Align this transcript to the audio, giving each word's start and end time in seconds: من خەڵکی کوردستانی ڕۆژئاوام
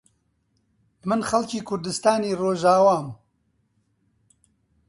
من 1.07 1.19
خەڵکی 1.29 1.59
کوردستانی 1.67 2.37
ڕۆژئاوام 2.41 3.07